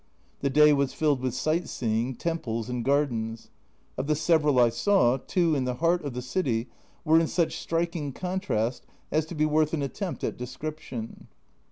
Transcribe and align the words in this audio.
The 0.39 0.49
day 0.49 0.73
was 0.73 0.95
filled 0.95 1.19
with 1.21 1.35
sight 1.35 1.69
seeing, 1.69 2.15
temples 2.15 2.69
and 2.69 2.83
gardens. 2.83 3.51
Of 3.99 4.07
the 4.07 4.15
several 4.15 4.57
I 4.59 4.69
saw, 4.69 5.17
two 5.17 5.53
in 5.53 5.65
the 5.65 5.75
heart 5.75 6.03
of 6.03 6.15
the 6.15 6.23
city 6.23 6.69
were 7.05 7.19
in 7.19 7.27
such 7.27 7.57
striking 7.59 8.11
contrast 8.11 8.87
as 9.11 9.27
to 9.27 9.35
be 9.35 9.45
worth 9.45 9.75
an 9.75 9.83
attempt 9.83 10.23
at 10.23 10.37
description. 10.37 11.27